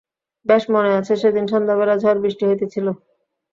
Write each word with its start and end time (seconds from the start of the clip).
বেশ 0.45 0.63
মনে 0.73 0.91
আছে 0.99 1.13
সেদিন 1.21 1.45
সন্ধ্যাবেলা 1.53 1.95
ঝড়বৃষ্টি 2.03 2.43
হইতেছিল। 2.49 2.87